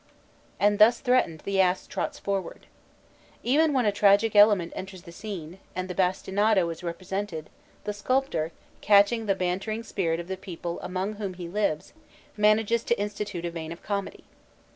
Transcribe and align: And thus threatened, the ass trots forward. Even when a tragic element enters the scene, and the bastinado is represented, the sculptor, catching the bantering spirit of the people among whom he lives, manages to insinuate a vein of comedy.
And 0.59 0.79
thus 0.79 0.99
threatened, 0.99 1.41
the 1.41 1.61
ass 1.61 1.85
trots 1.85 2.17
forward. 2.17 2.65
Even 3.43 3.71
when 3.71 3.85
a 3.85 3.91
tragic 3.91 4.35
element 4.35 4.73
enters 4.75 5.03
the 5.03 5.11
scene, 5.11 5.59
and 5.75 5.87
the 5.87 5.93
bastinado 5.93 6.67
is 6.71 6.81
represented, 6.83 7.51
the 7.83 7.93
sculptor, 7.93 8.51
catching 8.81 9.27
the 9.27 9.35
bantering 9.35 9.83
spirit 9.83 10.19
of 10.19 10.27
the 10.27 10.37
people 10.37 10.79
among 10.81 11.13
whom 11.17 11.35
he 11.35 11.47
lives, 11.47 11.93
manages 12.35 12.83
to 12.85 12.99
insinuate 12.99 13.45
a 13.45 13.51
vein 13.51 13.71
of 13.71 13.83
comedy. 13.83 14.23